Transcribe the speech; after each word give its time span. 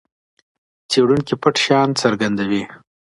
څېړونکی 0.89 1.35
پټ 1.41 1.55
شیان 1.65 1.89
څرګندوي. 2.01 2.63